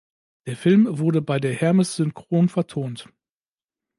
Der 0.47 0.57
Film 0.57 0.87
wurde 0.97 1.21
bei 1.21 1.39
der 1.39 1.53
Hermes 1.53 1.95
Synchron 1.95 2.49
vertont. 2.49 3.07